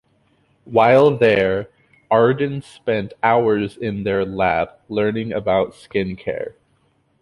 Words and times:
While 0.65 1.15
there, 1.15 1.69
Arden 2.09 2.63
spent 2.63 3.13
hours 3.21 3.77
in 3.77 4.01
their 4.03 4.25
lab, 4.25 4.69
learning 4.89 5.31
about 5.31 5.73
skincare. 5.75 6.55